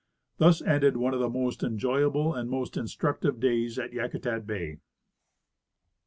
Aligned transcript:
Thus 0.39 0.63
ended 0.63 0.97
one 0.97 1.13
of 1.13 1.19
the 1.19 1.29
most 1.29 1.61
enjoyable 1.61 2.33
and 2.33 2.49
most 2.49 2.75
instructive 2.75 3.39
clays 3.39 3.77
at 3.77 3.93
Yakutat 3.93 4.47
bay. 4.47 4.79